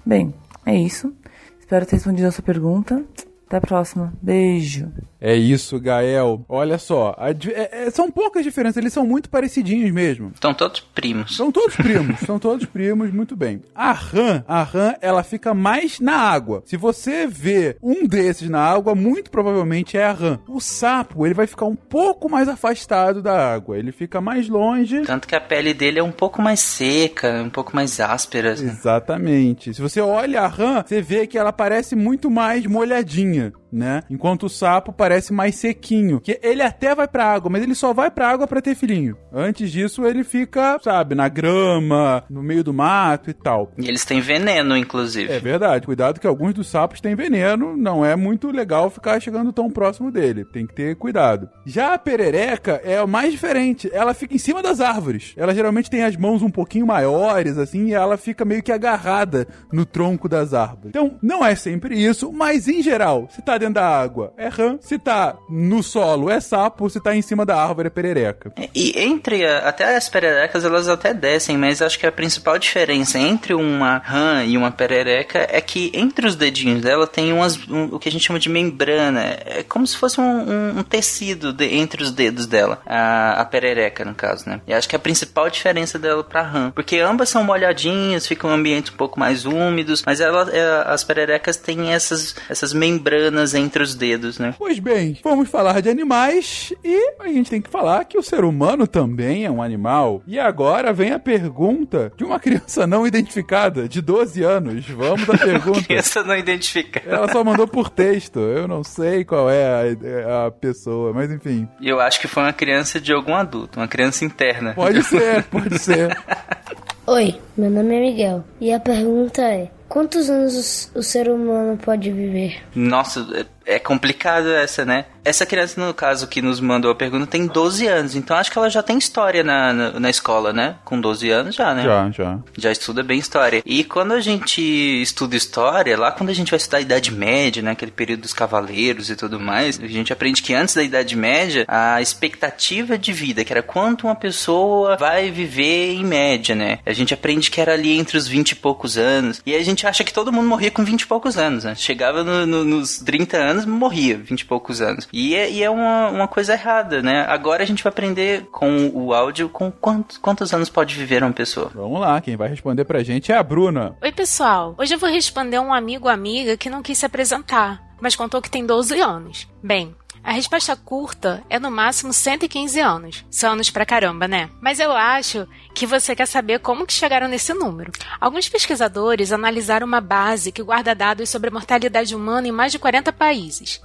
Bem, 0.05 0.33
é 0.65 0.75
isso. 0.75 1.15
Espero 1.59 1.85
ter 1.85 1.95
respondido 1.95 2.27
a 2.27 2.31
sua 2.31 2.43
pergunta. 2.43 3.03
Até 3.47 3.57
a 3.57 3.61
próxima. 3.61 4.13
Beijo. 4.21 4.91
É 5.21 5.35
isso, 5.35 5.79
Gael. 5.79 6.45
Olha 6.47 6.77
só, 6.77 7.15
é, 7.19 7.85
é, 7.87 7.89
são 7.89 8.09
poucas 8.09 8.43
diferenças, 8.43 8.77
eles 8.77 8.93
são 8.93 9.05
muito 9.05 9.29
parecidinhos 9.29 9.91
mesmo. 9.91 10.31
São 10.41 10.53
todos 10.53 10.79
primos. 10.79 11.35
São 11.35 11.51
todos 11.51 11.75
primos, 11.75 12.19
são 12.21 12.39
todos 12.39 12.65
primos, 12.65 13.11
muito 13.11 13.35
bem. 13.35 13.61
A 13.75 13.91
rã, 13.91 14.43
a 14.47 14.63
rã, 14.63 14.93
ela 15.01 15.23
fica 15.23 15.53
mais 15.53 15.99
na 15.99 16.15
água. 16.15 16.63
Se 16.65 16.77
você 16.77 17.27
vê 17.27 17.75
um 17.81 18.07
desses 18.07 18.49
na 18.49 18.61
água, 18.61 18.95
muito 18.95 19.29
provavelmente 19.29 19.97
é 19.97 20.05
a 20.05 20.13
rã. 20.13 20.39
O 20.47 20.61
sapo, 20.61 21.25
ele 21.25 21.33
vai 21.33 21.47
ficar 21.47 21.65
um 21.65 21.75
pouco 21.75 22.29
mais 22.29 22.47
afastado 22.47 23.21
da 23.21 23.53
água, 23.53 23.77
ele 23.77 23.91
fica 23.91 24.21
mais 24.21 24.47
longe. 24.47 25.01
Tanto 25.01 25.27
que 25.27 25.35
a 25.35 25.41
pele 25.41 25.73
dele 25.73 25.99
é 25.99 26.03
um 26.03 26.11
pouco 26.11 26.41
mais 26.41 26.59
seca, 26.59 27.41
um 27.43 27.49
pouco 27.49 27.75
mais 27.75 27.99
áspera. 27.99 28.51
Exatamente. 28.51 29.73
Se 29.73 29.81
você 29.81 29.99
olha 29.99 30.41
a 30.41 30.47
rã, 30.47 30.83
você 30.85 31.01
vê 31.01 31.27
que 31.27 31.37
ela 31.37 31.51
parece 31.51 31.95
muito 31.95 32.29
mais 32.29 32.65
molhadinha 32.65 33.51
né? 33.71 34.03
Enquanto 34.09 34.43
o 34.43 34.49
sapo 34.49 34.91
parece 34.91 35.33
mais 35.33 35.55
sequinho, 35.55 36.19
que 36.19 36.39
ele 36.41 36.61
até 36.61 36.93
vai 36.95 37.07
pra 37.07 37.25
água, 37.25 37.49
mas 37.49 37.63
ele 37.63 37.75
só 37.75 37.93
vai 37.93 38.09
pra 38.09 38.29
água 38.29 38.47
para 38.47 38.61
ter 38.61 38.75
filhinho. 38.75 39.17
Antes 39.33 39.71
disso, 39.71 40.05
ele 40.05 40.23
fica, 40.23 40.79
sabe, 40.81 41.15
na 41.15 41.27
grama, 41.27 42.23
no 42.29 42.41
meio 42.41 42.63
do 42.63 42.73
mato 42.73 43.29
e 43.29 43.33
tal. 43.33 43.71
E 43.77 43.87
eles 43.87 44.05
têm 44.05 44.21
veneno, 44.21 44.75
inclusive. 44.75 45.31
É 45.31 45.39
verdade. 45.39 45.85
Cuidado 45.85 46.19
que 46.19 46.27
alguns 46.27 46.53
dos 46.53 46.67
sapos 46.67 47.01
têm 47.01 47.15
veneno, 47.15 47.77
não 47.77 48.03
é 48.03 48.15
muito 48.15 48.51
legal 48.51 48.89
ficar 48.89 49.19
chegando 49.19 49.53
tão 49.53 49.69
próximo 49.69 50.11
dele. 50.11 50.45
Tem 50.45 50.65
que 50.65 50.73
ter 50.73 50.95
cuidado. 50.95 51.49
Já 51.65 51.93
a 51.93 51.99
perereca 51.99 52.81
é 52.83 53.01
o 53.01 53.07
mais 53.07 53.31
diferente. 53.31 53.89
Ela 53.93 54.13
fica 54.13 54.35
em 54.35 54.39
cima 54.39 54.61
das 54.61 54.79
árvores. 54.79 55.33
Ela 55.37 55.53
geralmente 55.53 55.89
tem 55.89 56.03
as 56.03 56.15
mãos 56.15 56.41
um 56.41 56.49
pouquinho 56.49 56.87
maiores, 56.87 57.57
assim, 57.57 57.87
e 57.87 57.93
ela 57.93 58.17
fica 58.17 58.45
meio 58.45 58.63
que 58.63 58.71
agarrada 58.71 59.47
no 59.71 59.85
tronco 59.85 60.27
das 60.27 60.53
árvores. 60.53 60.89
Então, 60.89 61.17
não 61.21 61.45
é 61.45 61.55
sempre 61.55 61.95
isso, 61.95 62.31
mas 62.31 62.67
em 62.67 62.81
geral, 62.81 63.27
se 63.29 63.41
tá 63.41 63.57
dentro 63.59 63.75
da 63.75 63.87
água, 63.87 64.33
é 64.37 64.47
rã. 64.47 64.77
Se 64.81 64.97
tá 64.97 65.35
no 65.49 65.83
solo, 65.83 66.29
é 66.29 66.39
sapo. 66.39 66.89
Se 66.89 66.99
tá 66.99 67.15
em 67.15 67.21
cima 67.21 67.45
da 67.45 67.55
árvore, 67.61 67.87
é 67.87 67.89
perereca. 67.91 68.51
E 68.73 68.99
entre 68.99 69.45
a- 69.45 69.67
até 69.69 69.95
as 69.95 70.09
pererecas, 70.09 70.63
elas 70.65 70.87
até 70.87 71.13
descem, 71.13 71.57
mas 71.57 71.81
acho 71.81 71.99
que 71.99 72.07
a 72.07 72.11
principal 72.11 72.57
diferença 72.57 73.19
entre 73.19 73.53
uma 73.53 73.97
rã 73.97 74.43
e 74.43 74.57
uma 74.57 74.71
perereca 74.71 75.47
é 75.51 75.61
que 75.61 75.91
entre 75.93 76.25
os 76.25 76.35
dedinhos 76.35 76.81
dela 76.81 77.05
tem 77.05 77.31
umas, 77.33 77.57
um- 77.67 77.95
o 77.95 77.99
que 77.99 78.09
a 78.09 78.11
gente 78.11 78.25
chama 78.25 78.39
de 78.39 78.49
membrana. 78.49 79.21
É 79.45 79.63
como 79.67 79.85
se 79.85 79.97
fosse 79.97 80.19
um, 80.19 80.23
um- 80.23 80.79
um 80.79 80.83
tecido 80.83 81.51
de- 81.53 81.75
entre 81.75 82.01
os 82.01 82.11
dedos 82.11 82.47
dela, 82.47 82.81
a, 82.85 83.41
a 83.41 83.45
perereca, 83.45 84.05
no 84.05 84.15
caso, 84.15 84.47
né? 84.49 84.61
E 84.67 84.73
acho 84.73 84.87
que 84.87 84.95
a 84.95 84.99
principal 84.99 85.49
diferença 85.49 85.99
dela 85.99 86.23
pra 86.23 86.41
rã, 86.41 86.71
porque 86.71 86.97
ambas 86.99 87.29
são 87.29 87.43
molhadinhas, 87.43 88.25
ficam 88.25 88.49
em 88.51 88.53
ambientes 88.53 88.91
um 88.93 88.95
pouco 88.97 89.19
mais 89.19 89.45
úmidos, 89.45 90.03
mas 90.05 90.19
ela, 90.21 90.49
é, 90.51 90.83
as 90.87 91.03
pererecas 91.03 91.57
têm 91.57 91.91
essas, 91.93 92.35
essas 92.49 92.73
membranas 92.73 93.48
entre 93.53 93.83
os 93.83 93.95
dedos, 93.95 94.39
né? 94.39 94.53
Pois 94.57 94.79
bem, 94.79 95.17
vamos 95.23 95.49
falar 95.49 95.81
de 95.81 95.89
animais 95.89 96.73
e 96.83 97.13
a 97.19 97.27
gente 97.27 97.49
tem 97.49 97.61
que 97.61 97.69
falar 97.69 98.05
que 98.05 98.17
o 98.17 98.23
ser 98.23 98.43
humano 98.43 98.87
também 98.87 99.45
é 99.45 99.51
um 99.51 99.61
animal. 99.61 100.21
E 100.27 100.39
agora 100.39 100.93
vem 100.93 101.11
a 101.11 101.19
pergunta 101.19 102.11
de 102.15 102.23
uma 102.23 102.39
criança 102.39 102.85
não 102.87 103.05
identificada 103.05 103.87
de 103.87 104.01
12 104.01 104.43
anos. 104.43 104.85
Vamos 104.87 105.29
à 105.29 105.37
pergunta. 105.37 105.93
Essa 105.93 106.23
não 106.23 106.35
identifica. 106.35 107.01
Ela 107.05 107.31
só 107.31 107.43
mandou 107.43 107.67
por 107.67 107.89
texto. 107.89 108.39
Eu 108.39 108.67
não 108.67 108.83
sei 108.83 109.23
qual 109.23 109.49
é 109.49 109.95
a, 110.25 110.47
a 110.47 110.51
pessoa, 110.51 111.13
mas 111.13 111.31
enfim. 111.31 111.67
E 111.79 111.89
eu 111.89 111.99
acho 111.99 112.19
que 112.19 112.27
foi 112.27 112.43
uma 112.43 112.53
criança 112.53 112.99
de 112.99 113.13
algum 113.13 113.35
adulto, 113.35 113.79
uma 113.79 113.87
criança 113.87 114.25
interna. 114.25 114.73
Pode 114.73 115.03
ser, 115.03 115.43
pode 115.43 115.79
ser. 115.79 116.17
Oi, 117.05 117.35
meu 117.57 117.71
nome 117.71 117.95
é 117.95 117.99
Miguel 118.01 118.43
e 118.61 118.71
a 118.71 118.79
pergunta 118.79 119.41
é: 119.41 119.71
quantos 119.89 120.29
anos 120.29 120.89
o 120.95 121.03
ser 121.03 121.27
humano 121.27 121.77
pode 121.77 122.11
viver? 122.11 122.63
Nossa, 122.75 123.27
é 123.75 123.79
complicado 123.79 124.49
essa, 124.49 124.83
né? 124.85 125.05
Essa 125.23 125.45
criança, 125.45 125.79
no 125.85 125.93
caso, 125.93 126.27
que 126.27 126.41
nos 126.41 126.59
mandou 126.59 126.89
a 126.91 126.95
pergunta, 126.95 127.27
tem 127.27 127.45
12 127.45 127.85
anos. 127.87 128.15
Então 128.15 128.35
acho 128.35 128.51
que 128.51 128.57
ela 128.57 128.69
já 128.69 128.81
tem 128.81 128.97
história 128.97 129.43
na, 129.43 129.71
na, 129.73 129.99
na 129.99 130.09
escola, 130.09 130.51
né? 130.51 130.75
Com 130.83 130.99
12 130.99 131.29
anos 131.29 131.55
já, 131.55 131.73
né? 131.75 131.83
Já, 131.83 132.09
já. 132.09 132.39
Já 132.57 132.71
estuda 132.71 133.03
bem 133.03 133.19
história. 133.19 133.61
E 133.65 133.83
quando 133.83 134.13
a 134.13 134.19
gente 134.21 134.61
estuda 135.01 135.35
história, 135.35 135.97
lá 135.97 136.11
quando 136.11 136.29
a 136.29 136.33
gente 136.33 136.49
vai 136.49 136.57
estudar 136.57 136.77
a 136.77 136.81
Idade 136.81 137.11
Média, 137.13 137.61
né? 137.61 137.71
Aquele 137.71 137.91
período 137.91 138.21
dos 138.21 138.33
cavaleiros 138.33 139.09
e 139.09 139.15
tudo 139.15 139.39
mais, 139.39 139.79
a 139.79 139.87
gente 139.87 140.11
aprende 140.11 140.41
que 140.41 140.53
antes 140.53 140.73
da 140.73 140.81
Idade 140.83 141.15
Média, 141.15 141.65
a 141.67 142.01
expectativa 142.01 142.97
de 142.97 143.11
vida, 143.13 143.43
que 143.43 143.51
era 143.53 143.61
quanto 143.61 144.07
uma 144.07 144.15
pessoa 144.15 144.97
vai 144.97 145.29
viver 145.29 145.93
em 145.93 146.03
média, 146.03 146.55
né? 146.55 146.79
A 146.85 146.93
gente 146.93 147.13
aprende 147.13 147.51
que 147.51 147.61
era 147.61 147.73
ali 147.73 147.97
entre 147.97 148.17
os 148.17 148.27
20 148.27 148.51
e 148.51 148.55
poucos 148.55 148.97
anos. 148.97 149.41
E 149.45 149.53
a 149.55 149.63
gente 149.63 149.85
acha 149.85 150.03
que 150.03 150.13
todo 150.13 150.31
mundo 150.31 150.47
morria 150.47 150.71
com 150.71 150.83
20 150.83 151.01
e 151.01 151.07
poucos 151.07 151.37
anos, 151.37 151.63
né? 151.65 151.75
Chegava 151.75 152.23
no- 152.23 152.45
no- 152.47 152.63
nos 152.63 152.97
30 152.99 153.37
anos, 153.37 153.58
morria 153.65 154.17
20 154.17 154.41
e 154.41 154.45
poucos 154.45 154.81
anos. 154.81 155.07
E 155.11 155.35
é, 155.35 155.49
e 155.49 155.63
é 155.63 155.69
uma, 155.69 156.09
uma 156.09 156.27
coisa 156.27 156.53
errada, 156.53 157.01
né? 157.01 157.25
Agora 157.27 157.63
a 157.63 157.65
gente 157.65 157.83
vai 157.83 157.91
aprender 157.91 158.45
com 158.51 158.91
o 158.93 159.13
áudio 159.13 159.49
com 159.49 159.71
quantos, 159.71 160.17
quantos 160.17 160.53
anos 160.53 160.69
pode 160.69 160.95
viver 160.95 161.23
uma 161.23 161.33
pessoa. 161.33 161.71
Vamos 161.73 161.99
lá, 161.99 162.19
quem 162.21 162.35
vai 162.35 162.49
responder 162.49 162.85
pra 162.85 163.03
gente 163.03 163.31
é 163.31 163.37
a 163.37 163.43
Bruna. 163.43 163.95
Oi, 164.01 164.11
pessoal. 164.11 164.75
Hoje 164.77 164.93
eu 164.93 164.99
vou 164.99 165.09
responder 165.09 165.59
um 165.59 165.73
amigo 165.73 166.05
ou 166.05 166.11
amiga 166.11 166.57
que 166.57 166.69
não 166.69 166.81
quis 166.81 166.97
se 166.97 167.05
apresentar, 167.05 167.81
mas 168.01 168.15
contou 168.15 168.41
que 168.41 168.49
tem 168.49 168.65
12 168.65 168.99
anos. 168.99 169.47
Bem, 169.61 169.95
a 170.23 170.31
resposta 170.31 170.75
curta 170.75 171.43
é 171.49 171.59
no 171.59 171.71
máximo 171.71 172.13
115 172.13 172.79
anos. 172.79 173.25
São 173.29 173.53
anos 173.53 173.69
pra 173.69 173.85
caramba, 173.85 174.27
né? 174.27 174.49
Mas 174.61 174.79
eu 174.79 174.91
acho 174.91 175.47
que 175.73 175.85
você 175.85 176.15
quer 176.15 176.27
saber 176.27 176.59
como 176.59 176.85
que 176.85 176.93
chegaram 176.93 177.27
nesse 177.27 177.53
número. 177.53 177.91
Alguns 178.19 178.49
pesquisadores 178.49 179.31
analisaram 179.31 179.87
uma 179.87 180.01
base 180.01 180.51
que 180.51 180.63
guarda 180.63 180.95
dados 180.95 181.29
sobre 181.29 181.49
a 181.49 181.53
mortalidade 181.53 182.15
humana 182.15 182.47
em 182.47 182.51
mais 182.51 182.71
de 182.71 182.79
40 182.79 183.11
países. 183.13 183.81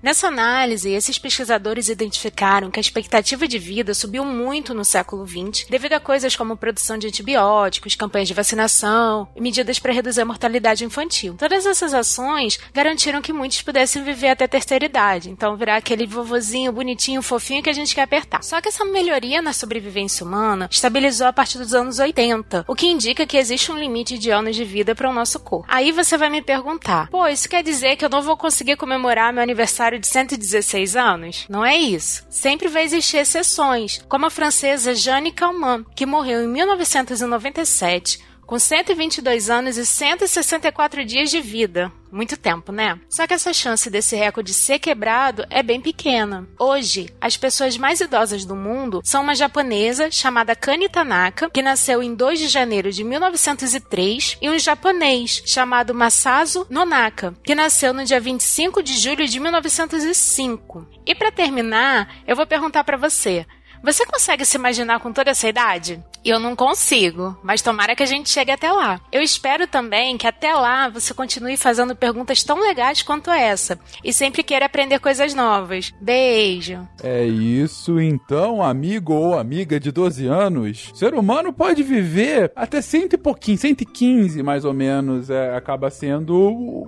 Nessa 0.00 0.28
análise, 0.28 0.90
esses 0.90 1.18
pesquisadores 1.18 1.88
identificaram 1.88 2.70
que 2.70 2.78
a 2.78 2.80
expectativa 2.80 3.48
de 3.48 3.58
vida 3.58 3.92
subiu 3.94 4.24
muito 4.24 4.72
no 4.72 4.84
século 4.84 5.26
XX 5.26 5.66
devido 5.68 5.94
a 5.94 6.00
coisas 6.00 6.36
como 6.36 6.56
produção 6.56 6.96
de 6.96 7.08
antibióticos, 7.08 7.96
campanhas 7.96 8.28
de 8.28 8.34
vacinação 8.34 9.28
e 9.34 9.40
medidas 9.40 9.80
para 9.80 9.92
reduzir 9.92 10.20
a 10.20 10.24
mortalidade 10.24 10.84
infantil. 10.84 11.34
Todas 11.36 11.66
essas 11.66 11.92
ações 11.92 12.60
garantiram 12.72 13.20
que 13.20 13.32
muitos 13.32 13.60
pudessem 13.60 14.04
viver 14.04 14.28
até 14.28 14.46
terceira 14.46 14.84
idade, 14.84 15.30
então 15.30 15.56
virar 15.56 15.76
aquele 15.76 16.06
vovozinho 16.06 16.70
bonitinho, 16.70 17.20
fofinho 17.20 17.62
que 17.62 17.70
a 17.70 17.74
gente 17.74 17.92
quer 17.92 18.02
apertar. 18.02 18.44
Só 18.44 18.60
que 18.60 18.68
essa 18.68 18.84
melhoria 18.84 19.42
na 19.42 19.52
sobrevivência 19.52 20.24
humana 20.24 20.68
estabilizou 20.70 21.26
a 21.26 21.32
partir 21.32 21.58
dos 21.58 21.74
anos 21.74 21.98
80, 21.98 22.64
o 22.68 22.74
que 22.76 22.86
indica 22.86 23.26
que 23.26 23.36
existe 23.36 23.72
um 23.72 23.76
limite 23.76 24.16
de 24.16 24.30
anos 24.30 24.54
de 24.54 24.64
vida 24.64 24.94
para 24.94 25.10
o 25.10 25.12
nosso 25.12 25.40
corpo. 25.40 25.66
Aí 25.68 25.90
você 25.90 26.16
vai 26.16 26.30
me 26.30 26.40
perguntar: 26.40 27.08
pô, 27.10 27.26
isso 27.26 27.48
quer 27.48 27.64
dizer 27.64 27.96
que 27.96 28.04
eu 28.04 28.08
não 28.08 28.22
vou 28.22 28.36
conseguir 28.36 28.76
comemorar 28.76 29.32
meu 29.32 29.42
aniversário 29.42 29.87
de 29.96 30.08
116 30.08 30.96
anos? 30.96 31.46
Não 31.48 31.64
é 31.64 31.76
isso. 31.76 32.24
Sempre 32.28 32.66
vai 32.66 32.82
existir 32.82 33.18
exceções, 33.18 34.04
como 34.08 34.26
a 34.26 34.30
francesa 34.30 34.92
Jeanne 34.92 35.30
Calment, 35.30 35.84
que 35.94 36.04
morreu 36.04 36.42
em 36.42 36.48
1997 36.48 38.26
com 38.48 38.58
122 38.58 39.50
anos 39.50 39.76
e 39.76 39.84
164 39.84 41.04
dias 41.04 41.30
de 41.30 41.38
vida. 41.38 41.92
Muito 42.10 42.34
tempo, 42.34 42.72
né? 42.72 42.98
Só 43.06 43.26
que 43.26 43.34
essa 43.34 43.52
chance 43.52 43.90
desse 43.90 44.16
recorde 44.16 44.54
ser 44.54 44.78
quebrado 44.78 45.44
é 45.50 45.62
bem 45.62 45.78
pequena. 45.82 46.48
Hoje, 46.58 47.10
as 47.20 47.36
pessoas 47.36 47.76
mais 47.76 48.00
idosas 48.00 48.46
do 48.46 48.56
mundo 48.56 49.02
são 49.04 49.22
uma 49.22 49.34
japonesa 49.34 50.10
chamada 50.10 50.56
Kani 50.56 50.88
Tanaka, 50.88 51.50
que 51.50 51.60
nasceu 51.60 52.02
em 52.02 52.14
2 52.14 52.38
de 52.38 52.48
janeiro 52.48 52.90
de 52.90 53.04
1903, 53.04 54.38
e 54.40 54.48
um 54.48 54.58
japonês 54.58 55.42
chamado 55.44 55.94
Masazu 55.94 56.66
Nonaka, 56.70 57.34
que 57.44 57.54
nasceu 57.54 57.92
no 57.92 58.02
dia 58.02 58.18
25 58.18 58.82
de 58.82 58.94
julho 58.96 59.28
de 59.28 59.38
1905. 59.38 60.88
E 61.04 61.14
para 61.14 61.30
terminar, 61.30 62.22
eu 62.26 62.34
vou 62.34 62.46
perguntar 62.46 62.84
para 62.84 62.96
você: 62.96 63.44
você 63.82 64.04
consegue 64.06 64.44
se 64.44 64.56
imaginar 64.56 65.00
com 65.00 65.12
toda 65.12 65.30
essa 65.30 65.48
idade? 65.48 66.02
Eu 66.24 66.40
não 66.40 66.56
consigo, 66.56 67.38
mas 67.42 67.62
tomara 67.62 67.94
que 67.94 68.02
a 68.02 68.06
gente 68.06 68.28
chegue 68.28 68.50
até 68.50 68.70
lá. 68.70 69.00
Eu 69.10 69.22
espero 69.22 69.66
também 69.66 70.18
que 70.18 70.26
até 70.26 70.52
lá 70.52 70.88
você 70.88 71.14
continue 71.14 71.56
fazendo 71.56 71.94
perguntas 71.94 72.42
tão 72.42 72.60
legais 72.60 73.02
quanto 73.02 73.30
essa 73.30 73.78
e 74.04 74.12
sempre 74.12 74.42
queira 74.42 74.66
aprender 74.66 74.98
coisas 74.98 75.32
novas. 75.32 75.92
Beijo! 76.00 76.86
É 77.02 77.24
isso 77.24 78.00
então, 78.00 78.62
amigo 78.62 79.14
ou 79.14 79.38
amiga 79.38 79.78
de 79.78 79.92
12 79.92 80.26
anos. 80.26 80.90
Ser 80.94 81.14
humano 81.14 81.52
pode 81.52 81.82
viver 81.82 82.52
até 82.54 82.82
cento 82.82 83.14
e 83.14 83.18
pouquinho, 83.18 83.56
115 83.56 84.42
mais 84.42 84.64
ou 84.64 84.74
menos, 84.74 85.30
é, 85.30 85.56
acaba 85.56 85.88
sendo 85.90 86.36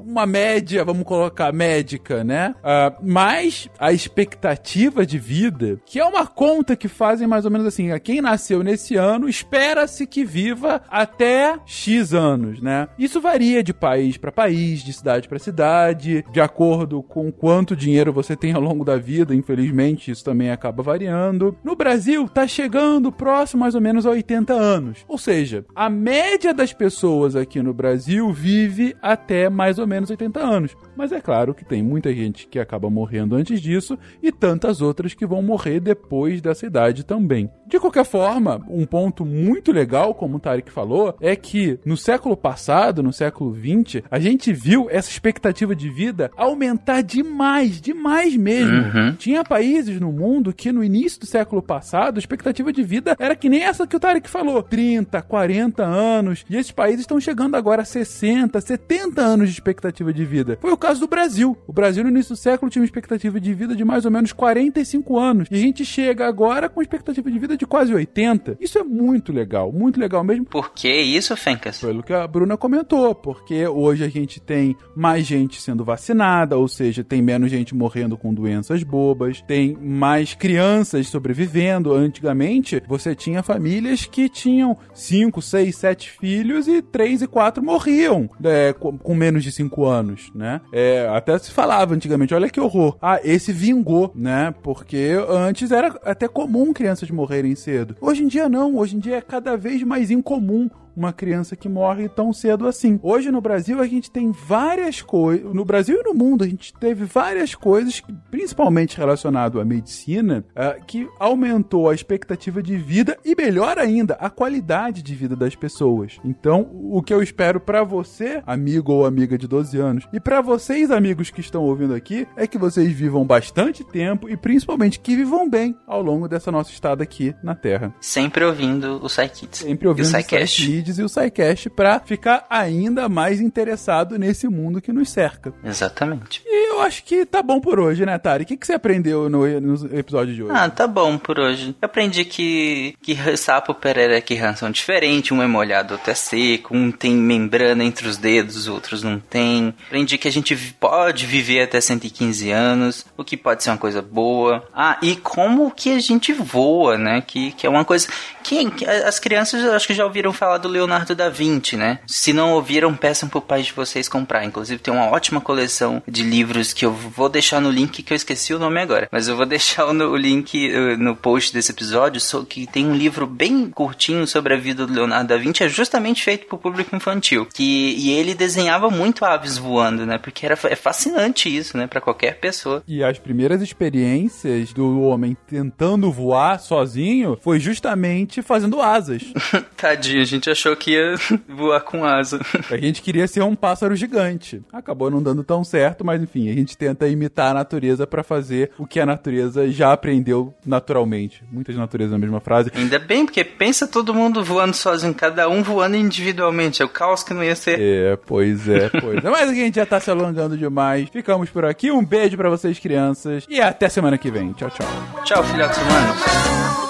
uma 0.04 0.26
média, 0.26 0.84
vamos 0.84 1.04
colocar 1.04 1.52
médica, 1.52 2.24
né? 2.24 2.54
Ah, 2.62 2.92
mas 3.02 3.68
a 3.78 3.92
expectativa 3.92 5.06
de 5.06 5.18
vida, 5.18 5.80
que 5.86 5.98
é 5.98 6.04
uma 6.04 6.26
conta 6.26 6.76
que 6.80 6.88
fazem 6.88 7.28
mais 7.28 7.44
ou 7.44 7.50
menos 7.50 7.66
assim, 7.66 7.92
a 7.92 8.00
quem 8.00 8.20
nasceu 8.20 8.64
nesse 8.64 8.96
ano, 8.96 9.28
espera-se 9.28 10.06
que 10.06 10.24
viva 10.24 10.82
até 10.90 11.56
X 11.66 12.14
anos, 12.14 12.60
né? 12.60 12.88
Isso 12.98 13.20
varia 13.20 13.62
de 13.62 13.72
país 13.72 14.16
para 14.16 14.32
país, 14.32 14.82
de 14.82 14.92
cidade 14.92 15.28
para 15.28 15.38
cidade, 15.38 16.24
de 16.32 16.40
acordo 16.40 17.02
com 17.02 17.30
quanto 17.30 17.76
dinheiro 17.76 18.12
você 18.12 18.34
tem 18.34 18.54
ao 18.54 18.60
longo 18.60 18.84
da 18.84 18.96
vida, 18.96 19.34
infelizmente 19.34 20.10
isso 20.10 20.24
também 20.24 20.50
acaba 20.50 20.82
variando. 20.82 21.56
No 21.62 21.76
Brasil, 21.76 22.26
tá 22.28 22.46
chegando 22.48 23.12
próximo 23.12 23.60
mais 23.60 23.74
ou 23.74 23.80
menos 23.80 24.06
a 24.06 24.10
80 24.10 24.54
anos. 24.54 25.04
Ou 25.06 25.18
seja, 25.18 25.66
a 25.74 25.90
média 25.90 26.54
das 26.54 26.72
pessoas 26.72 27.36
aqui 27.36 27.62
no 27.62 27.74
Brasil 27.74 28.32
vive 28.32 28.96
até 29.02 29.50
mais 29.50 29.78
ou 29.78 29.86
menos 29.86 30.08
80 30.08 30.40
anos. 30.40 30.76
Mas 30.96 31.12
é 31.12 31.20
claro 31.20 31.54
que 31.54 31.64
tem 31.64 31.82
muita 31.82 32.12
gente 32.14 32.48
que 32.48 32.58
acaba 32.58 32.88
morrendo 32.88 33.36
antes 33.36 33.60
disso 33.60 33.98
e 34.22 34.32
tantas 34.32 34.80
outras 34.80 35.12
que 35.12 35.26
vão 35.26 35.42
morrer 35.42 35.80
depois 35.80 36.40
dessa 36.40 36.66
idade 36.70 37.04
também. 37.04 37.50
De 37.70 37.78
qualquer 37.78 38.04
forma, 38.04 38.60
um 38.68 38.84
ponto 38.84 39.24
muito 39.24 39.70
legal, 39.70 40.12
como 40.12 40.36
o 40.36 40.40
Tarek 40.40 40.72
falou, 40.72 41.14
é 41.20 41.36
que 41.36 41.78
no 41.84 41.96
século 41.96 42.36
passado, 42.36 43.00
no 43.00 43.12
século 43.12 43.52
20, 43.52 44.02
a 44.10 44.18
gente 44.18 44.52
viu 44.52 44.88
essa 44.90 45.08
expectativa 45.08 45.74
de 45.74 45.88
vida 45.88 46.32
aumentar 46.36 47.00
demais, 47.00 47.80
demais 47.80 48.36
mesmo. 48.36 48.76
Uhum. 48.76 49.14
Tinha 49.14 49.44
países 49.44 50.00
no 50.00 50.10
mundo 50.10 50.52
que 50.52 50.72
no 50.72 50.82
início 50.82 51.20
do 51.20 51.26
século 51.26 51.62
passado, 51.62 52.16
a 52.16 52.18
expectativa 52.18 52.72
de 52.72 52.82
vida 52.82 53.14
era 53.20 53.36
que 53.36 53.48
nem 53.48 53.62
essa 53.62 53.86
que 53.86 53.94
o 53.94 54.00
Tarek 54.00 54.28
falou, 54.28 54.64
30, 54.64 55.22
40 55.22 55.84
anos, 55.84 56.44
e 56.50 56.56
esses 56.56 56.72
países 56.72 57.02
estão 57.02 57.20
chegando 57.20 57.54
agora 57.54 57.82
a 57.82 57.84
60, 57.84 58.60
70 58.60 59.22
anos 59.22 59.48
de 59.48 59.54
expectativa 59.54 60.12
de 60.12 60.24
vida. 60.24 60.58
Foi 60.60 60.72
o 60.72 60.76
caso 60.76 60.98
do 60.98 61.06
Brasil. 61.06 61.56
O 61.68 61.72
Brasil 61.72 62.02
no 62.02 62.10
início 62.10 62.34
do 62.34 62.38
século 62.38 62.68
tinha 62.68 62.80
uma 62.80 62.86
expectativa 62.86 63.38
de 63.38 63.54
vida 63.54 63.76
de 63.76 63.84
mais 63.84 64.04
ou 64.04 64.10
menos 64.10 64.32
45 64.32 65.16
anos, 65.16 65.48
e 65.52 65.54
a 65.54 65.58
gente 65.58 65.84
chega 65.84 66.26
agora 66.26 66.68
com 66.68 66.82
expectativa 66.82 67.30
de 67.30 67.38
vida 67.38 67.59
de 67.59 67.59
de 67.60 67.66
quase 67.66 67.94
80. 67.94 68.56
Isso 68.58 68.78
é 68.78 68.82
muito 68.82 69.32
legal, 69.32 69.70
muito 69.70 70.00
legal 70.00 70.24
mesmo. 70.24 70.46
Por 70.46 70.72
que 70.72 70.90
isso, 70.90 71.36
Fencas? 71.36 71.78
Pelo 71.78 72.02
que 72.02 72.12
a 72.12 72.26
Bruna 72.26 72.56
comentou, 72.56 73.14
porque 73.14 73.66
hoje 73.66 74.02
a 74.02 74.08
gente 74.08 74.40
tem 74.40 74.74
mais 74.96 75.26
gente 75.26 75.60
sendo 75.60 75.84
vacinada, 75.84 76.56
ou 76.56 76.66
seja, 76.66 77.04
tem 77.04 77.20
menos 77.20 77.50
gente 77.50 77.74
morrendo 77.74 78.16
com 78.16 78.32
doenças 78.32 78.82
bobas, 78.82 79.42
tem 79.42 79.76
mais 79.76 80.34
crianças 80.34 81.06
sobrevivendo. 81.08 81.92
Antigamente, 81.92 82.82
você 82.88 83.14
tinha 83.14 83.42
famílias 83.42 84.06
que 84.06 84.28
tinham 84.28 84.76
5, 84.94 85.42
6, 85.42 85.76
7 85.76 86.10
filhos 86.10 86.66
e 86.66 86.80
3 86.80 87.22
e 87.22 87.26
4 87.26 87.62
morriam 87.62 88.28
é, 88.42 88.72
com, 88.72 89.14
menos 89.14 89.44
de 89.44 89.52
5 89.52 89.84
anos, 89.84 90.30
né? 90.34 90.62
É, 90.72 91.06
até 91.12 91.38
se 91.38 91.50
falava 91.50 91.94
antigamente, 91.94 92.32
olha 92.34 92.48
que 92.48 92.60
horror. 92.60 92.96
Ah, 93.02 93.20
esse 93.22 93.52
vingou, 93.52 94.10
né? 94.14 94.54
Porque 94.62 95.14
antes 95.28 95.70
era 95.70 95.88
até 96.04 96.26
comum 96.26 96.72
crianças 96.72 97.10
morrerem 97.10 97.49
cedo. 97.56 97.96
Hoje 98.00 98.22
em 98.24 98.28
dia 98.28 98.48
não, 98.48 98.76
hoje 98.76 98.96
em 98.96 98.98
dia 98.98 99.16
é 99.16 99.20
cada 99.20 99.56
vez 99.56 99.82
mais 99.82 100.10
incomum 100.10 100.68
uma 101.00 101.14
criança 101.14 101.56
que 101.56 101.66
morre 101.68 102.10
tão 102.10 102.30
cedo 102.30 102.66
assim. 102.66 103.00
Hoje 103.02 103.30
no 103.30 103.40
Brasil 103.40 103.80
a 103.80 103.86
gente 103.86 104.10
tem 104.10 104.30
várias 104.30 105.00
coisas, 105.00 105.52
no 105.54 105.64
Brasil 105.64 105.98
e 105.98 106.02
no 106.02 106.12
mundo 106.12 106.44
a 106.44 106.46
gente 106.46 106.74
teve 106.74 107.06
várias 107.06 107.54
coisas, 107.54 108.02
principalmente 108.30 108.98
relacionado 108.98 109.58
à 109.58 109.64
medicina, 109.64 110.44
uh, 110.50 110.84
que 110.84 111.08
aumentou 111.18 111.88
a 111.88 111.94
expectativa 111.94 112.62
de 112.62 112.76
vida 112.76 113.16
e 113.24 113.34
melhor 113.34 113.78
ainda, 113.78 114.14
a 114.14 114.28
qualidade 114.28 115.02
de 115.02 115.14
vida 115.14 115.34
das 115.34 115.56
pessoas. 115.56 116.18
Então, 116.22 116.68
o 116.70 117.02
que 117.02 117.14
eu 117.14 117.22
espero 117.22 117.58
para 117.58 117.82
você, 117.82 118.42
amigo 118.46 118.92
ou 118.92 119.06
amiga 119.06 119.38
de 119.38 119.48
12 119.48 119.78
anos, 119.78 120.06
e 120.12 120.20
para 120.20 120.42
vocês 120.42 120.90
amigos 120.90 121.30
que 121.30 121.40
estão 121.40 121.62
ouvindo 121.62 121.94
aqui, 121.94 122.28
é 122.36 122.46
que 122.46 122.58
vocês 122.58 122.92
vivam 122.92 123.24
bastante 123.24 123.82
tempo 123.82 124.28
e 124.28 124.36
principalmente 124.36 125.00
que 125.00 125.16
vivam 125.16 125.48
bem 125.48 125.74
ao 125.86 126.02
longo 126.02 126.28
dessa 126.28 126.52
nossa 126.52 126.70
estada 126.70 127.02
aqui 127.02 127.34
na 127.42 127.54
Terra. 127.54 127.94
Sempre 128.02 128.44
ouvindo 128.44 128.96
o 128.96 129.06
Psykids. 129.06 129.60
Sempre 129.60 129.88
ouvindo 129.88 130.06
o 130.06 130.10
Psycast 130.10 130.89
e 130.98 131.02
o 131.02 131.08
SciCast 131.08 131.70
para 131.70 132.00
ficar 132.00 132.46
ainda 132.48 133.08
mais 133.08 133.40
interessado 133.40 134.18
nesse 134.18 134.48
mundo 134.48 134.80
que 134.80 134.92
nos 134.92 135.10
cerca. 135.10 135.52
Exatamente. 135.64 136.42
E 136.46 136.60
eu 136.70 136.80
acho 136.80 137.04
que 137.04 137.26
tá 137.26 137.42
bom 137.42 137.60
por 137.60 137.78
hoje, 137.78 138.06
né, 138.06 138.18
Tari? 138.18 138.44
O 138.44 138.46
que, 138.46 138.56
que 138.56 138.66
você 138.66 138.74
aprendeu 138.74 139.28
no, 139.28 139.60
no 139.60 139.98
episódio 139.98 140.34
de 140.34 140.42
hoje? 140.42 140.52
Ah, 140.54 140.68
tá 140.68 140.86
bom 140.86 141.18
por 141.18 141.38
hoje. 141.38 141.76
Eu 141.80 141.86
aprendi 141.86 142.24
que, 142.24 142.94
que 143.02 143.16
sapo, 143.36 143.74
perereca 143.74 144.32
e 144.32 144.36
rã 144.36 144.54
são 144.54 144.70
diferentes. 144.70 145.32
Um 145.32 145.42
é 145.42 145.46
molhado, 145.46 145.94
outro 145.94 146.10
é 146.10 146.14
seco. 146.14 146.74
Um 146.74 146.90
tem 146.90 147.14
membrana 147.14 147.84
entre 147.84 148.08
os 148.08 148.16
dedos, 148.16 148.68
outros 148.68 149.02
não 149.02 149.18
tem. 149.18 149.74
Aprendi 149.86 150.16
que 150.16 150.28
a 150.28 150.32
gente 150.32 150.56
pode 150.78 151.26
viver 151.26 151.62
até 151.62 151.80
115 151.80 152.50
anos, 152.50 153.06
o 153.16 153.24
que 153.24 153.36
pode 153.36 153.62
ser 153.62 153.70
uma 153.70 153.78
coisa 153.78 154.00
boa. 154.02 154.64
Ah, 154.74 154.98
e 155.02 155.16
como 155.16 155.70
que 155.70 155.92
a 155.92 155.98
gente 155.98 156.32
voa, 156.32 156.96
né? 156.96 157.22
Que, 157.26 157.52
que 157.52 157.66
é 157.66 157.70
uma 157.70 157.84
coisa... 157.84 158.08
Que, 158.42 158.70
que 158.70 158.84
as 158.86 159.18
crianças 159.18 159.64
acho 159.64 159.86
que 159.86 159.94
já 159.94 160.04
ouviram 160.04 160.32
falar 160.32 160.58
do 160.58 160.68
Leonardo 160.70 161.14
da 161.14 161.28
Vinci, 161.28 161.76
né? 161.76 162.00
Se 162.06 162.32
não 162.32 162.52
ouviram, 162.52 162.94
peçam 162.94 163.28
pro 163.28 163.40
pai 163.40 163.62
de 163.62 163.72
vocês 163.72 164.08
comprar. 164.08 164.44
Inclusive 164.44 164.80
tem 164.80 164.92
uma 164.92 165.10
ótima 165.10 165.40
coleção 165.40 166.02
de 166.06 166.22
livros 166.22 166.72
que 166.72 166.84
eu 166.84 166.92
vou 166.92 167.28
deixar 167.28 167.60
no 167.60 167.70
link 167.70 168.02
que 168.02 168.12
eu 168.12 168.16
esqueci 168.16 168.54
o 168.54 168.58
nome 168.58 168.80
agora. 168.80 169.08
Mas 169.10 169.28
eu 169.28 169.36
vou 169.36 169.46
deixar 169.46 169.86
o, 169.86 170.16
link 170.16 170.72
uh, 170.72 170.96
no 170.96 171.16
post 171.16 171.52
desse 171.52 171.72
episódio, 171.72 172.20
que 172.46 172.66
tem 172.66 172.86
um 172.86 172.94
livro 172.94 173.26
bem 173.26 173.70
curtinho 173.70 174.26
sobre 174.26 174.54
a 174.54 174.56
vida 174.56 174.86
do 174.86 174.92
Leonardo 174.92 175.28
da 175.28 175.36
Vinci, 175.36 175.64
é 175.64 175.68
justamente 175.68 176.22
feito 176.22 176.46
pro 176.46 176.58
público 176.58 176.94
infantil. 176.94 177.46
Que, 177.46 177.94
e 177.98 178.10
ele 178.10 178.34
desenhava 178.34 178.90
muito 178.90 179.24
aves 179.24 179.58
voando, 179.58 180.06
né? 180.06 180.18
Porque 180.18 180.44
era, 180.46 180.58
é 180.64 180.76
fascinante 180.76 181.54
isso, 181.54 181.76
né? 181.76 181.86
Para 181.86 182.00
qualquer 182.00 182.38
pessoa. 182.38 182.82
E 182.86 183.02
as 183.02 183.18
primeiras 183.18 183.62
experiências 183.62 184.72
do 184.72 185.00
homem 185.02 185.36
tentando 185.46 186.10
voar 186.10 186.58
sozinho 186.58 187.38
foi 187.42 187.58
justamente 187.58 188.42
fazendo 188.42 188.80
asas. 188.80 189.22
Tadinho, 189.76 190.22
a 190.22 190.24
gente 190.24 190.50
achou 190.50 190.59
que 190.76 190.92
ia 190.92 191.14
voar 191.48 191.80
com 191.80 192.04
asa. 192.04 192.40
A 192.70 192.76
gente 192.76 193.02
queria 193.02 193.26
ser 193.26 193.42
um 193.42 193.54
pássaro 193.54 193.94
gigante. 193.96 194.62
Acabou 194.72 195.10
não 195.10 195.22
dando 195.22 195.42
tão 195.42 195.64
certo, 195.64 196.04
mas 196.04 196.22
enfim, 196.22 196.48
a 196.50 196.54
gente 196.54 196.76
tenta 196.76 197.08
imitar 197.08 197.50
a 197.50 197.54
natureza 197.54 198.06
para 198.06 198.22
fazer 198.22 198.70
o 198.78 198.86
que 198.86 199.00
a 199.00 199.06
natureza 199.06 199.70
já 199.70 199.92
aprendeu 199.92 200.54
naturalmente. 200.64 201.42
Muitas 201.50 201.76
naturezas 201.76 202.12
na 202.12 202.18
mesma 202.18 202.40
frase. 202.40 202.70
Ainda 202.74 202.98
bem, 202.98 203.24
porque 203.24 203.44
pensa 203.44 203.86
todo 203.86 204.14
mundo 204.14 204.42
voando 204.42 204.74
sozinho, 204.74 205.14
cada 205.14 205.48
um 205.48 205.62
voando 205.62 205.96
individualmente. 205.96 206.82
É 206.82 206.84
o 206.84 206.88
caos 206.88 207.22
que 207.22 207.34
não 207.34 207.42
ia 207.42 207.56
ser. 207.56 207.80
É, 207.80 208.16
pois 208.16 208.68
é, 208.68 208.88
pois 208.88 209.24
é. 209.24 209.30
Mas 209.30 209.50
a 209.50 209.54
gente 209.54 209.76
já 209.76 209.86
tá 209.86 210.00
se 210.00 210.10
alongando 210.10 210.56
demais. 210.56 211.08
Ficamos 211.08 211.50
por 211.50 211.64
aqui. 211.64 211.90
Um 211.90 212.04
beijo 212.04 212.36
para 212.36 212.50
vocês, 212.50 212.78
crianças. 212.78 213.46
E 213.48 213.60
até 213.60 213.88
semana 213.88 214.18
que 214.18 214.30
vem. 214.30 214.52
Tchau, 214.52 214.70
tchau. 214.70 214.86
Tchau, 215.24 215.44
filhotes 215.44 215.78
humanos. 215.78 216.89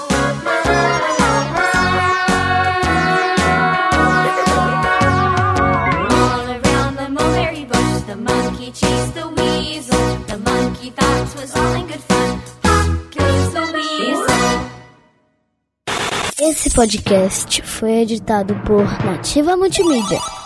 Podcast 16.81 17.61
foi 17.61 17.99
editado 18.01 18.55
por 18.65 18.83
Nativa 19.05 19.55
Multimídia. 19.55 20.40